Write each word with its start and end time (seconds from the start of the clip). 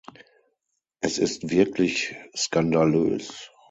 Es 1.01 1.19
ist 1.19 1.51
wirklich 1.51 2.15
skandalös. 2.35 3.51